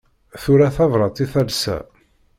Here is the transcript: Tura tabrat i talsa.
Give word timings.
Tura 0.43 0.69
tabrat 0.77 1.23
i 1.23 1.27
talsa. 1.35 1.77